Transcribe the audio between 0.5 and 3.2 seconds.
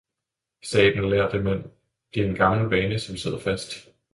sagde den lærde mand, det er gammel vane, som